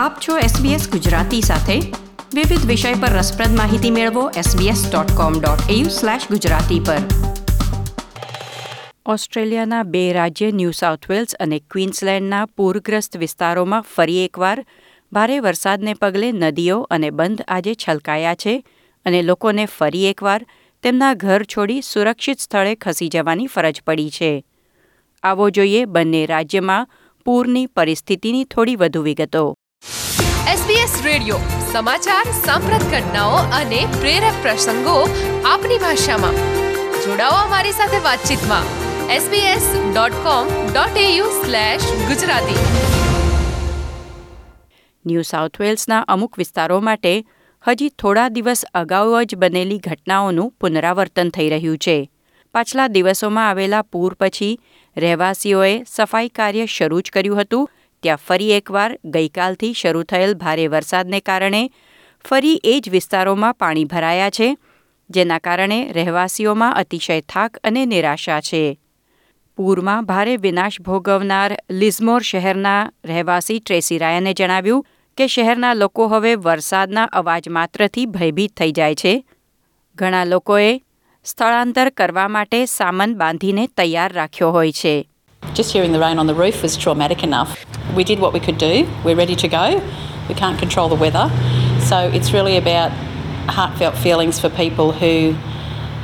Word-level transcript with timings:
આપ 0.00 0.16
છો 0.28 0.38
SBS 0.38 0.90
ગુજરાતી 0.90 1.40
સાથે. 1.40 1.80
વિવિધ 2.34 2.66
વિષય 2.66 2.94
પર 2.94 3.08
રસપ્રદ 3.08 3.56
માહિતી 3.56 3.90
મેળવો 3.90 4.30
sbs.com.au/gujarati 4.30 6.86
પર. 6.86 6.96
ઓસ્ટ્રેલિયાના 9.06 9.82
બે 9.82 10.12
રાજ્ય, 10.12 10.50
ન્યૂ 10.50 10.70
સાઉથ 10.70 11.10
વેલ્સ 11.10 11.34
અને 11.34 11.62
ક્વીન્સલેન્ડના 11.70 12.46
પૂરગ્રસ્ત 12.46 13.16
વિસ્તારોમાં 13.16 13.80
ફરી 13.80 14.24
એકવાર 14.24 14.64
ભારે 15.12 15.40
વરસાદને 15.40 15.94
પગલે 15.94 16.32
નદીઓ 16.32 16.80
અને 16.80 17.10
બંધ 17.10 17.42
આજે 17.48 17.74
છલકાયા 17.74 18.34
છે 18.34 18.66
અને 19.06 19.22
લોકોને 19.22 19.66
ફરી 19.66 20.10
એકવાર 20.10 20.46
તેમના 20.82 21.14
ઘર 21.14 21.42
છોડી 21.42 21.80
સુરક્ષિત 21.80 22.40
સ્થળે 22.40 22.74
ખસી 22.74 23.08
જવાની 23.08 23.46
ફરજ 23.46 23.82
પડી 23.86 24.10
છે. 24.10 24.44
આવો 25.22 25.50
જોઈએ 25.50 25.84
બંને 25.84 26.26
રાજ્યમાં 26.26 26.86
પૂરની 27.24 27.66
પરિસ્થિતિની 27.66 28.44
થોડી 28.44 28.76
વધુ 28.76 29.02
વિગતો. 29.02 29.54
SBS 30.48 31.04
રેડિયો 31.04 31.38
સમાચાર, 31.72 32.24
સાંપ્રત 32.44 32.82
ઘટનાઓ 32.82 33.30
અને 33.30 33.86
પ્રેરક 34.00 34.34
પ્રસંગો 34.42 35.08
આપની 35.44 35.78
ભાષામાં. 35.78 36.34
જોડાઓ 37.04 37.30
અમારી 37.30 37.72
સાથે 37.72 37.98
વાતચીતમાં. 37.98 38.64
sbs.com.au 39.16 41.24
ગુજરાતી. 42.08 42.54
ન્યૂ 45.06 45.22
સાઉથ 45.22 45.60
વેલ્સના 45.60 46.00
અમુક 46.00 46.38
વિસ્તારો 46.38 46.80
માટે 46.80 47.24
હજી 47.66 47.88
થોડા 47.88 48.28
દિવસ 48.28 48.64
અગાઉ 48.74 49.24
જ 49.24 49.34
બનેલી 49.34 49.78
ઘટનાઓનું 49.78 50.52
પુનરાવર્તન 50.60 51.28
થઈ 51.28 51.48
રહ્યું 51.48 51.78
છે. 51.78 52.10
પાછલા 52.54 52.86
દિવસોમાં 52.86 53.48
આવેલા 53.48 53.82
પૂર 53.82 54.16
પછી 54.20 54.60
રહેવાસીઓએ 54.96 55.82
સફાઈ 55.86 56.28
કાર્ય 56.28 56.66
શરૂ 56.66 57.00
જ 57.00 57.10
કર્યું 57.12 57.40
હતું 57.40 57.68
ત્યાં 58.02 58.18
ફરી 58.26 58.52
એકવાર 58.52 58.98
ગઈકાલથી 59.04 59.72
શરૂ 59.72 60.02
થયેલ 60.02 60.34
ભારે 60.34 60.66
વરસાદને 60.68 61.20
કારણે 61.20 61.70
ફરી 62.28 62.60
એ 62.64 62.80
જ 62.80 62.90
વિસ્તારોમાં 62.90 63.54
પાણી 63.54 63.84
ભરાયા 63.84 64.30
છે, 64.30 64.56
જેના 65.10 65.38
કારણે 65.38 65.92
રહેવાસીઓમાં 65.92 66.74
અતિશય 66.74 67.20
થાક 67.20 67.58
અને 67.64 67.86
નિરાશા 67.86 68.40
છે. 68.40 68.78
પૂરમાં 69.56 70.04
ભારે 70.04 70.36
વિનાશ 70.36 70.80
ભોગવનાર 70.80 71.56
લિઝમોર 71.70 72.20
શહેરના 72.20 72.90
રહેવાસી 73.04 73.58
ટ્રેસી 73.60 73.98
રાયને 73.98 74.32
જણાવ્યું 74.32 74.86
કે 75.18 75.26
શહેરના 75.26 75.74
લોકો 75.74 76.08
હવે 76.08 76.34
વરસાદના 76.34 77.04
અવાજ 77.04 77.48
માત્રથી 77.48 78.06
ભયભીત 78.06 78.56
થઈ 78.56 78.72
જાય 78.72 78.94
છે. 78.94 79.24
ઘણા 79.96 80.24
લોકોએ 80.24 80.80
સ્થળાંતર 81.24 81.88
કરવા 81.90 82.28
માટે 82.28 82.66
સામાન 82.66 83.14
બાંધીને 83.14 83.66
તૈયાર 83.76 84.12
રાખ્યો 84.12 84.50
હોય 84.50 84.72
છે. 84.72 85.08
Just 85.42 85.74
hearing 85.74 85.92
the 85.92 86.02
rain 86.06 86.18
on 86.18 86.26
the 86.26 86.38
roof 86.42 86.62
was 86.62 86.78
traumatic 86.84 87.22
enough. 87.22 87.79
We 87.94 88.04
did 88.04 88.20
what 88.20 88.32
we 88.32 88.40
could 88.40 88.58
do. 88.58 88.88
We're 89.04 89.16
ready 89.16 89.36
to 89.36 89.48
go. 89.48 89.80
We 90.28 90.34
can't 90.34 90.58
control 90.58 90.88
the 90.88 90.96
weather. 90.96 91.30
So 91.80 91.96
it's 92.18 92.32
really 92.32 92.56
about 92.56 92.92
heartfelt 93.48 93.96
feelings 93.96 94.38
for 94.38 94.50
people 94.50 94.92
who 94.92 95.32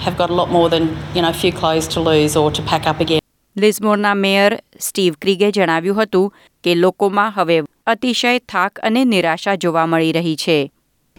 have 0.00 0.16
got 0.16 0.30
a 0.30 0.34
lot 0.34 0.50
more 0.50 0.68
than, 0.68 0.84
you 1.14 1.22
know, 1.22 1.32
few 1.32 1.52
clothes 1.52 1.88
to 1.88 2.00
lose 2.00 2.36
or 2.36 2.50
to 2.50 2.62
pack 2.62 2.86
up 2.86 3.00
again. 3.00 3.20
લિઝમોરના 3.56 4.14
mayor 4.14 4.52
Steve 4.78 5.14
ક્રિગે 5.20 5.50
જણાવ્યું 5.50 5.96
હતું 6.00 6.32
કે 6.64 6.74
લોકોમાં 6.74 7.30
હવે 7.36 7.56
અતિશય 7.86 8.38
થાક 8.38 8.80
અને 8.88 9.04
નિરાશા 9.04 9.54
જોવા 9.64 9.86
મળી 9.86 10.12
રહી 10.12 10.36
છે 10.36 10.58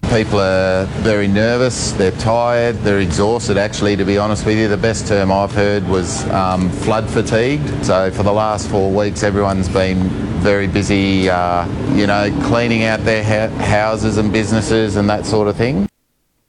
People 0.10 0.40
are 0.40 0.86
very 1.04 1.28
nervous, 1.28 1.92
they're 1.92 2.12
tired, 2.14 2.76
they're 2.78 3.02
exhausted. 3.02 3.58
Actually, 3.58 3.98
to 3.98 4.06
be 4.06 4.18
honest 4.18 4.46
with 4.46 4.58
you, 4.58 4.70
the 4.70 4.78
best 4.78 5.06
term 5.06 5.32
I've 5.32 5.52
heard 5.54 5.88
was 5.88 6.26
um, 6.30 6.70
flood 6.70 7.10
fatigued. 7.10 7.86
So, 7.86 8.10
for 8.12 8.24
the 8.24 8.32
last 8.34 8.70
four 8.70 8.90
weeks, 8.90 9.22
everyone's 9.22 9.68
been 9.70 10.08
very 10.42 10.68
busy, 10.68 11.30
uh, 11.30 11.68
you 11.94 12.08
know, 12.08 12.24
cleaning 12.44 12.84
out 12.84 13.02
their 13.02 13.24
ha- 13.24 13.54
houses 13.66 14.18
and 14.18 14.32
businesses 14.32 14.96
and 14.96 15.10
that 15.10 15.26
sort 15.26 15.48
of 15.48 15.56
thing. 15.58 15.86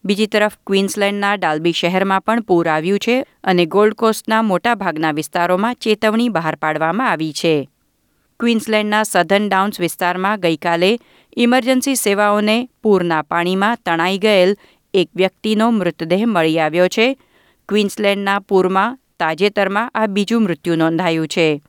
બીજી 0.05 0.27
તરફ 0.27 0.55
ક્વીન્સલેન્ડના 0.67 1.31
ડાલ્બી 1.37 1.73
શહેરમાં 1.73 2.21
પણ 2.21 2.43
પૂર 2.43 2.69
આવ્યું 2.69 2.99
છે 2.99 3.17
અને 3.45 3.65
gold 3.67 3.95
કોસ્ટના 3.95 4.43
મોટાભાગના 4.51 5.11
વિસ્તારોમાં 5.13 5.75
ચેતવણી 5.81 6.29
બહાર 6.37 6.57
પાડવામાં 6.57 7.11
આવી 7.11 7.33
છે 7.41 7.55
ક્વીન્સલેન્ડના 8.41 9.03
સધન 9.03 9.49
ડાઉન્સ 9.49 9.81
વિસ્તારમાં 9.81 10.41
ગઈકાલે 10.41 10.91
ઇમરજન્સી 11.37 11.97
સેવાઓને 11.97 12.69
પૂરના 12.83 13.23
પાણીમાં 13.23 13.77
તણાઈ 13.85 14.19
ગયેલ 14.19 14.53
એક 14.95 15.09
વ્યક્તિનો 15.17 15.67
મૃતદેહ 15.73 16.27
મળી 16.27 16.61
આવ્યો 16.61 16.89
છે. 16.89 17.17
ક્વીન્સલેન્ડના 17.69 18.41
પૂરમાં, 18.41 18.99
તાજેતરમાં 19.19 19.91
આ 19.95 20.07
બીજું 20.07 20.43
મૃત્યુ 20.43 20.77
નોંધાયું 20.77 21.29
છે. 21.29 21.63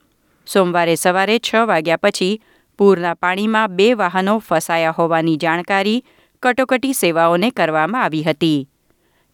સોમવારે 0.48 0.96
સવારે 0.96 1.40
છ 1.40 1.68
વાગ્યા 1.68 1.98
પછી 1.98 2.40
પૂરના 2.78 3.16
પાણીમાં 3.16 3.72
બે 3.72 3.94
વાહનો 3.94 4.40
ફસાયા 4.40 4.96
હોવાની 4.98 5.38
જાણકારી 5.38 6.04
કટોકટી 6.44 6.94
સેવાઓને 6.94 7.52
કરવામાં 7.52 8.04
આવી 8.04 8.24
હતી. 8.24 8.68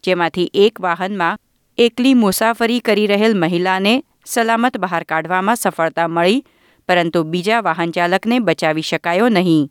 જેમાંથી 0.04 0.50
એક 0.54 0.80
વાહનમાં 0.80 1.38
એકલી 1.78 2.14
મુસાફરી 2.14 2.80
કરી 2.80 3.06
રહેલ 3.06 3.34
મહિલાને 3.34 4.02
સલામત 4.24 4.78
બહાર 4.78 5.04
કાઢવામાં 5.04 5.56
સફળતા 5.56 6.08
મળી, 6.08 6.44
પરંતુ 6.88 7.24
બીજા 7.24 7.62
વાહન 7.62 7.90
ચાલકને 7.90 8.38
બચાવી 8.38 8.82
શકાયો 8.82 9.28
નહીં. 9.28 9.70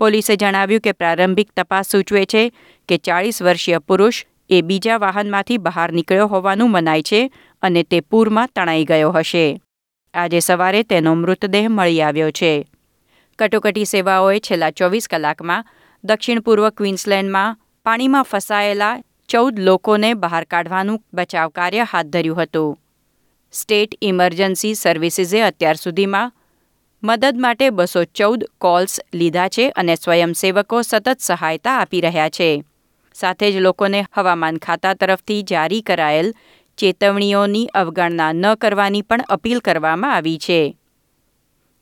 પોલીસે 0.00 0.36
જણાવ્યું 0.36 0.80
કે 0.80 0.92
પ્રારંભિક 0.92 1.50
તપાસ 1.56 1.88
સૂચવે 1.88 2.24
છે 2.24 2.52
કે 2.88 2.96
ચાળીસ 2.98 3.42
વર્ષીય 3.42 3.78
પુરુષ 3.78 4.24
એ 4.50 4.62
બીજા 4.62 4.98
વાહનમાંથી 4.98 5.58
બહાર 5.58 5.92
નીકળ્યો 5.92 6.26
હોવાનું 6.26 6.70
મનાય 6.70 7.02
છે 7.02 7.30
અને 7.62 7.82
તે 7.82 8.00
પૂરમાં 8.00 8.48
તણાઈ 8.54 8.84
ગયો 8.84 9.12
હશે. 9.12 9.60
આજે 10.14 10.40
સવારે 10.40 10.82
તેનો 10.82 11.14
મૃતદેહ 11.14 11.68
મળી 11.68 12.02
આવ્યો 12.02 12.30
છે. 12.30 12.66
કટોકટી 13.38 13.84
સેવાઓએ 13.84 14.38
છેલ્લા 14.40 14.70
ચોવીસ 14.70 15.08
કલાકમાં 15.08 15.64
દક્ષિણ 16.04 16.40
પૂર્વ 16.40 16.68
ક્વીન્સલેન્ડમાં 16.68 17.56
પાણીમાં 17.82 18.22
ફસાયેલા 18.22 19.02
ચૌદ 19.28 19.58
લોકોને 19.58 20.14
બહાર 20.14 20.44
કાઢવાનું 20.44 21.02
બચાવ 21.12 21.48
કાર્ય 21.48 21.84
હાથ 21.84 22.06
ધર્યું 22.06 22.42
હતું. 22.42 22.78
સ્ટેટ 23.52 23.94
ઇમરજન્સી 24.02 24.74
સર્વિસીસે 24.74 25.42
અત્યાર 25.42 25.76
સુધીમાં 25.76 26.32
મદદ 27.04 27.36
માટે 27.36 27.70
બસો 27.70 28.04
ચૌદ 28.04 28.44
કોલ્સ 28.58 29.00
લીધા 29.14 29.48
છે 29.48 29.68
અને 29.68 29.94
સ્વયંસેવકો 29.94 30.82
સતત 30.82 31.18
સહાયતા 31.18 31.80
આપી 31.80 32.00
રહ્યા 32.00 32.28
છે. 32.28 32.64
સાથે 33.14 33.52
જ 33.52 33.56
લોકોને 33.56 34.06
હવામાન 34.12 34.56
ખાતા 34.56 34.94
તરફથી 34.94 35.42
જારી 35.42 35.82
કરાયેલ 35.82 36.32
ચેતવણીઓની 36.78 37.66
અવગણના 37.74 38.32
ન 38.32 38.54
કરવાની 38.54 39.02
પણ 39.02 39.20
અપીલ 39.28 39.60
કરવામાં 39.60 40.14
આવી 40.14 40.38
છે. 40.38 40.76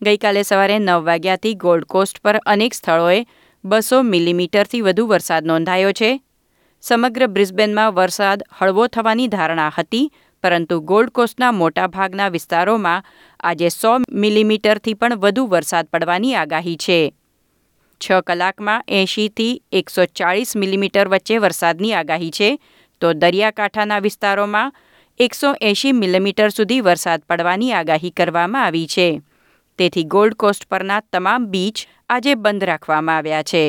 ગઈકાલે 0.02 0.42
સવારે 0.42 0.78
નવ 0.78 1.04
વાગ્યાથી 1.04 1.54
ગોલ્ડ 1.54 1.84
કોસ્ટ 1.84 2.18
પર 2.18 2.36
અનેક 2.46 2.74
સ્થળોએ 2.74 3.24
બસો 3.64 4.02
મિલીમીટરથી 4.02 4.80
વધુ 4.80 5.06
વરસાદ 5.06 5.46
નોંધાયો 5.46 5.92
છે. 5.92 6.20
સમગ્ર 6.80 7.26
બ્રિસ્બેનમાં 7.26 7.94
વરસાદ 7.94 8.42
હળવો 8.58 8.86
થવાની 8.86 9.26
ધારણા 9.28 9.72
હતી 9.78 10.12
પરંતુ 10.44 10.76
ગોલ્ડ 10.82 11.10
કોસ્ટના 11.12 11.52
મોટાભાગના 11.52 12.30
વિસ્તારોમાં 12.30 13.04
આજે 13.40 13.68
સો 13.70 13.92
મિલીમીટરથી 14.22 14.94
પણ 14.94 15.20
વધુ 15.22 15.44
વરસાદ 15.46 15.90
પડવાની 15.92 16.34
આગાહી 16.34 16.76
છે. 16.76 17.00
છ 18.00 18.22
કલાકમાં 18.26 18.86
એંશીથી 18.88 19.52
એકસો 19.72 20.06
ચાળીસ 20.14 20.56
મિલીમીટર 20.56 21.06
વચ્ચે 21.08 21.38
વરસાદની 21.38 21.94
આગાહી 21.94 22.30
છે. 22.30 22.50
તો 23.02 23.12
દરિયાકાંઠાના 23.14 24.00
વિસ્તારોમાં 24.00 24.72
એકસો 25.20 25.54
એંશી 25.60 25.92
મિલીમીટર 25.92 26.50
સુધી 26.50 26.80
વરસાદ 26.80 27.28
પડવાની 27.28 27.72
આગાહી 27.72 28.12
કરવામાં 28.12 28.64
આવી 28.64 28.86
છે. 28.86 29.08
તેથી 29.78 30.04
ગોલ્ડ 30.06 30.36
કોસ્ટ 30.36 30.68
પરના 30.68 31.00
તમામ 31.12 31.46
બીચ 31.46 31.86
આજે 32.08 32.36
બંધ 32.36 32.64
રાખવામાં 32.64 33.16
આવ્યા 33.16 33.42
છે. 33.42 33.64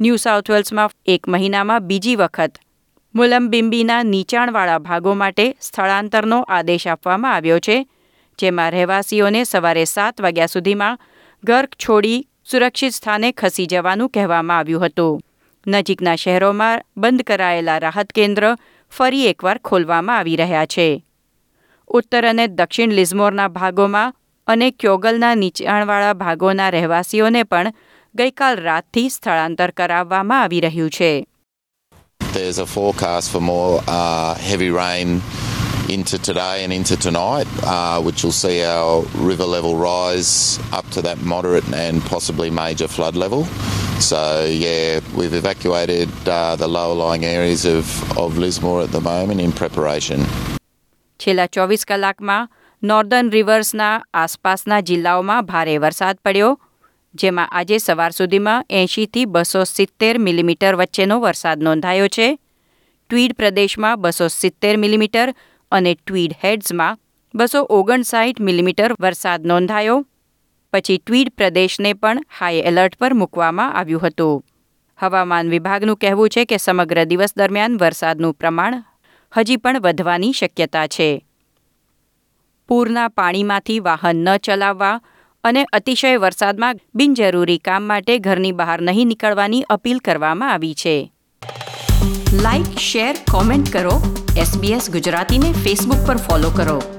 ન્યૂ 0.00 0.16
સાઉથ 0.16 0.50
વેલ્સમાં 0.50 0.90
એક 1.06 1.28
મહિનામાં 1.28 1.82
બીજી 1.82 2.16
વખત 2.16 2.54
મુલંબિમ્બીના 3.14 4.02
નીચાણવાળા 4.02 4.80
ભાગો 4.80 5.14
માટે 5.14 5.44
સ્થળાંતરનો 5.60 6.38
આદેશ 6.48 6.86
આપવામાં 6.86 7.34
આવ્યો 7.34 7.58
છે, 7.60 7.76
જેમાં 8.38 8.72
રહેવાસીઓને 8.72 9.44
સવારે 9.44 9.84
સાત 9.86 10.22
વાગ્યા 10.22 10.46
સુધીમાં 10.46 11.00
ઘર 11.44 11.66
છોડી 11.82 12.20
સુરક્ષિત 12.44 12.92
સ્થાને 12.92 13.32
ખસી 13.32 13.66
જવાનું 13.66 14.10
કહેવામાં 14.10 14.58
આવ્યું 14.58 14.84
હતું. 14.84 15.20
નજીકના 15.66 16.16
શહેરોમાં 16.16 16.84
બંધ 16.96 17.24
કરાયેલા 17.24 17.78
રાહત 17.78 18.12
કેન્દ્ર 18.14 18.44
ફરી 18.92 19.26
એકવાર 19.26 19.58
ખોલવામાં 19.64 20.18
આવી 20.18 20.36
રહ્યા 20.36 20.66
છે. 20.66 21.04
ઉત્તર 21.90 22.26
અને 22.26 22.46
દક્ષિણ 22.48 22.92
લિઝમોરના 22.92 23.48
ભાગોમાં 23.48 24.14
અને 24.46 24.70
ક્યોગલના 24.70 25.34
નીચાણવાળા 25.34 26.14
ભાગોના 26.14 26.70
રહેવાસીઓને 26.70 27.44
પણ 27.44 27.76
ગઈકાલ 28.14 28.56
રાતથી 28.58 29.10
સ્થળાંતર 29.10 29.70
કરાવવામાં 29.70 30.42
આવી 30.42 30.60
રહ્યું 30.60 30.90
છે. 30.90 31.12
There's 32.33 32.59
a 32.59 32.65
forecast 32.65 33.31
for 33.31 33.41
more 33.41 33.81
uh, 33.87 34.35
heavy 34.35 34.69
rain 34.69 35.21
into 35.89 36.17
today 36.19 36.63
and 36.63 36.73
into 36.73 36.97
tonight, 36.97 37.47
uh, 37.63 38.01
which 38.01 38.23
will 38.23 38.31
see 38.33 38.63
our 38.63 39.03
river 39.15 39.45
level 39.45 39.75
rise 39.75 40.59
up 40.73 40.89
to 40.91 41.01
that 41.01 41.21
moderate 41.21 41.67
and 41.73 42.01
possibly 42.03 42.49
major 42.49 42.87
flood 42.87 43.15
level. 43.15 43.45
So, 43.99 44.45
yeah, 44.45 44.99
we've 45.15 45.33
evacuated 45.33 46.09
uh, 46.27 46.55
the 46.55 46.67
lower 46.67 46.93
lying 46.93 47.25
areas 47.25 47.65
of, 47.65 47.85
of 48.17 48.37
Lismore 48.37 48.83
at 48.83 48.91
the 48.91 49.01
moment 49.01 49.41
in 49.41 49.51
preparation. 49.51 50.19
છેલ્લા 51.19 51.47
ચોવીસ 51.47 51.85
કલાકમાં 51.85 52.49
northern 52.83 53.31
રિવર્સના 53.31 54.01
આસપાસના 54.13 54.81
જિલ્લાઓમાં 54.89 55.45
ભારે 55.45 55.77
વરસાદ 55.77 56.19
પડ્યો 56.25 56.51
જેમાં 57.14 57.48
આજે 57.50 57.78
સવાર 57.78 58.12
સુધીમાં 58.12 58.64
એંશીથી 58.70 59.26
બસો 59.26 59.64
સિત્તેર 59.64 60.18
મિલીમીટર 60.18 60.74
વચ્ચેનો 60.76 61.16
વરસાદ 61.20 61.58
નોંધાયો 61.58 62.08
છે. 62.08 62.28
ટ્વીડ 63.10 63.32
પ્રદેશમાં 63.32 64.00
બસો 64.00 64.28
સિત્તેર 64.28 64.76
મિલીમીટર 64.76 65.34
અને 65.72 65.94
ટ્વીડ 65.94 66.32
હેડ્સમાં 66.44 66.98
બસો 67.34 67.60
ઓગણસાઠ 67.68 68.40
મિલીમીટર 68.40 68.94
વરસાદ 69.00 69.44
નોંધાયો. 69.44 69.98
પછી 70.72 70.98
ટ્વીડ 70.98 71.34
પ્રદેશને 71.36 71.92
પણ 71.92 72.24
હાઈ 72.38 72.64
એલર્ટ 72.64 72.98
પર 72.98 73.14
મૂકવામાં 73.14 73.74
આવ્યું 73.74 74.02
હતું. 74.02 74.42
હવામાન 74.98 75.50
વિભાગનું 75.50 75.96
કહેવું 75.96 76.28
છે 76.28 76.44
કે 76.44 76.56
સમગ્ર 76.56 77.04
દિવસ 77.04 77.36
દરમિયાન 77.36 77.78
વરસાદનું 77.78 78.34
પ્રમાણ 78.34 78.82
હજી 79.32 79.56
પણ 79.56 79.80
વધવાની 79.80 80.32
શક્યતા 80.32 80.86
છે. 80.86 81.24
પૂરના 82.68 83.08
પાણીમાંથી 83.08 83.80
વાહન 83.80 84.16
ન 84.16 84.36
ચલાવવા 84.38 85.00
અને 85.44 85.64
અતિશય 85.64 86.16
વરસાદમાં 86.16 86.76
બિનજરૂરી 86.94 87.58
કામ 87.58 87.82
માટે 87.82 88.18
ઘરની 88.18 88.52
બહાર 88.52 88.80
નહીં 88.80 89.06
નીકળવાની 89.06 89.62
અપીલ 89.62 89.98
કરવામાં 89.98 90.52
આવી 90.52 90.74
છે. 90.74 91.12
લાઇક 92.32 92.78
શેર 92.78 93.16
કોમેન્ટ 93.30 93.72
કરો. 93.72 94.24
એસબીએસ 94.36 94.90
ગુજરાતીને 94.90 95.52
ફેસબુક 95.52 96.06
પર 96.06 96.16
ફોલો 96.16 96.50
કરો. 96.50 96.91